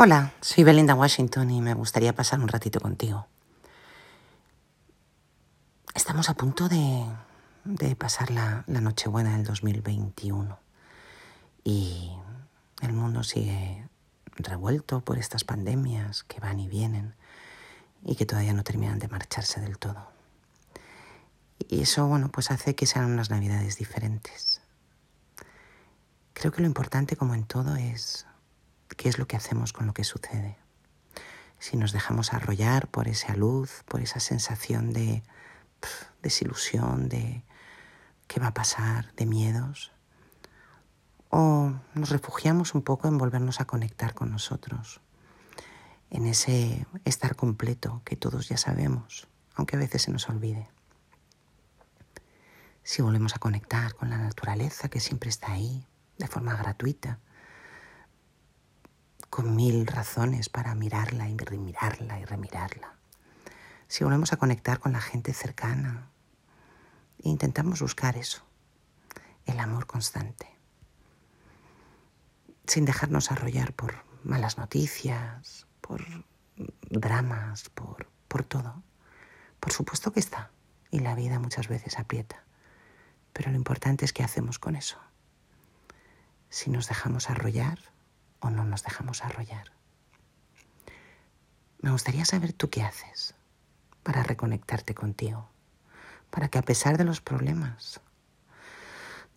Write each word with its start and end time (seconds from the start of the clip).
Hola, 0.00 0.32
soy 0.40 0.62
Belinda 0.62 0.94
Washington 0.94 1.50
y 1.50 1.60
me 1.60 1.74
gustaría 1.74 2.14
pasar 2.14 2.38
un 2.38 2.46
ratito 2.46 2.78
contigo. 2.78 3.26
Estamos 5.92 6.28
a 6.28 6.34
punto 6.34 6.68
de, 6.68 7.96
pasar 7.96 8.30
la, 8.30 8.62
la 8.68 8.80
Nochebuena 8.80 9.32
del 9.32 9.42
2021 9.42 10.56
y 11.64 12.12
el 12.80 12.92
mundo 12.92 13.24
sigue 13.24 13.88
revuelto 14.36 15.00
por 15.00 15.18
estas 15.18 15.42
pandemias 15.42 16.22
que 16.22 16.38
van 16.38 16.60
y 16.60 16.68
vienen 16.68 17.16
y 18.04 18.14
que 18.14 18.24
todavía 18.24 18.52
no 18.52 18.62
terminan 18.62 19.00
de 19.00 19.08
marcharse 19.08 19.60
del 19.60 19.78
todo. 19.78 20.12
Y 21.58 21.82
eso, 21.82 22.06
bueno, 22.06 22.28
pues 22.28 22.52
hace 22.52 22.76
que 22.76 22.86
sean 22.86 23.06
unas 23.06 23.30
navidades 23.30 23.78
diferentes. 23.78 24.60
Creo 26.34 26.52
que 26.52 26.60
lo 26.60 26.68
importante, 26.68 27.16
como 27.16 27.34
en 27.34 27.42
todo, 27.42 27.74
es 27.74 28.28
qué 28.96 29.08
es 29.08 29.18
lo 29.18 29.26
que 29.26 29.36
hacemos 29.36 29.72
con 29.72 29.86
lo 29.86 29.94
que 29.94 30.04
sucede. 30.04 30.56
Si 31.58 31.76
nos 31.76 31.92
dejamos 31.92 32.32
arrollar 32.32 32.88
por 32.88 33.08
esa 33.08 33.34
luz, 33.34 33.82
por 33.88 34.00
esa 34.00 34.20
sensación 34.20 34.92
de 34.92 35.22
desilusión, 36.22 37.08
de 37.08 37.44
qué 38.26 38.40
va 38.40 38.48
a 38.48 38.54
pasar, 38.54 39.12
de 39.14 39.26
miedos, 39.26 39.92
o 41.30 41.72
nos 41.94 42.10
refugiamos 42.10 42.74
un 42.74 42.82
poco 42.82 43.08
en 43.08 43.18
volvernos 43.18 43.60
a 43.60 43.66
conectar 43.66 44.14
con 44.14 44.30
nosotros, 44.30 45.00
en 46.10 46.26
ese 46.26 46.86
estar 47.04 47.36
completo 47.36 48.02
que 48.04 48.16
todos 48.16 48.48
ya 48.48 48.56
sabemos, 48.56 49.28
aunque 49.54 49.76
a 49.76 49.78
veces 49.78 50.02
se 50.02 50.10
nos 50.10 50.28
olvide. 50.28 50.68
Si 52.82 53.02
volvemos 53.02 53.34
a 53.36 53.38
conectar 53.38 53.94
con 53.94 54.08
la 54.08 54.16
naturaleza 54.16 54.88
que 54.88 55.00
siempre 55.00 55.28
está 55.28 55.52
ahí, 55.52 55.86
de 56.16 56.26
forma 56.26 56.56
gratuita, 56.56 57.18
con 59.38 59.54
mil 59.54 59.86
razones 59.86 60.48
para 60.48 60.74
mirarla 60.74 61.28
y 61.28 61.36
remirarla 61.36 62.18
y 62.18 62.24
remirarla. 62.24 62.96
Si 63.86 64.02
volvemos 64.02 64.32
a 64.32 64.36
conectar 64.36 64.80
con 64.80 64.90
la 64.90 65.00
gente 65.00 65.32
cercana 65.32 66.10
intentamos 67.22 67.80
buscar 67.80 68.16
eso, 68.16 68.42
el 69.46 69.60
amor 69.60 69.86
constante, 69.86 70.48
sin 72.66 72.84
dejarnos 72.84 73.30
arrollar 73.30 73.74
por 73.74 73.94
malas 74.24 74.58
noticias, 74.58 75.68
por 75.80 76.04
dramas, 76.90 77.68
por, 77.68 78.10
por 78.26 78.42
todo. 78.42 78.82
Por 79.60 79.72
supuesto 79.72 80.12
que 80.12 80.18
está, 80.18 80.50
y 80.90 80.98
la 80.98 81.14
vida 81.14 81.38
muchas 81.38 81.68
veces 81.68 82.00
aprieta, 82.00 82.42
pero 83.32 83.52
lo 83.52 83.56
importante 83.56 84.04
es 84.04 84.12
qué 84.12 84.24
hacemos 84.24 84.58
con 84.58 84.74
eso. 84.74 84.98
Si 86.50 86.70
nos 86.70 86.88
dejamos 86.88 87.30
arrollar, 87.30 87.78
o 88.40 88.50
no 88.50 88.64
nos 88.64 88.82
dejamos 88.82 89.24
arrollar. 89.24 89.72
Me 91.80 91.90
gustaría 91.90 92.24
saber 92.24 92.52
tú 92.52 92.70
qué 92.70 92.82
haces 92.82 93.34
para 94.02 94.22
reconectarte 94.22 94.94
contigo, 94.94 95.48
para 96.30 96.48
que 96.48 96.58
a 96.58 96.62
pesar 96.62 96.98
de 96.98 97.04
los 97.04 97.20
problemas 97.20 98.00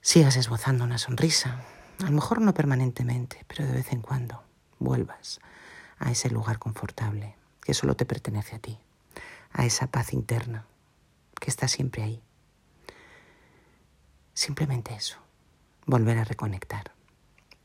sigas 0.00 0.36
esbozando 0.36 0.84
una 0.84 0.98
sonrisa, 0.98 1.62
a 2.00 2.04
lo 2.04 2.12
mejor 2.12 2.40
no 2.40 2.54
permanentemente, 2.54 3.44
pero 3.46 3.66
de 3.66 3.72
vez 3.72 3.92
en 3.92 4.00
cuando 4.00 4.42
vuelvas 4.78 5.40
a 5.98 6.10
ese 6.10 6.30
lugar 6.30 6.58
confortable 6.58 7.36
que 7.60 7.74
solo 7.74 7.94
te 7.94 8.06
pertenece 8.06 8.56
a 8.56 8.58
ti, 8.58 8.78
a 9.52 9.66
esa 9.66 9.88
paz 9.88 10.14
interna 10.14 10.64
que 11.38 11.50
está 11.50 11.68
siempre 11.68 12.02
ahí. 12.02 12.22
Simplemente 14.32 14.94
eso, 14.94 15.18
volver 15.84 16.16
a 16.16 16.24
reconectar. 16.24 16.92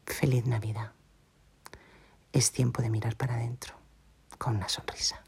Feliz 0.06 0.45
Navidad 0.45 0.91
es 2.36 2.52
tiempo 2.52 2.81
de 2.81 2.89
mirar 2.89 3.16
para 3.16 3.36
adentro 3.36 3.75
con 4.38 4.58
una 4.58 4.67
sonrisa. 4.67 5.24